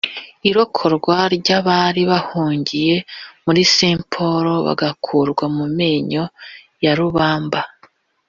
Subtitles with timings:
[0.49, 2.95] Irokorwa ry’abari bahungiye
[3.45, 6.23] muri Saint Paul bagakurwa mu menyo
[6.83, 7.61] ya rubamba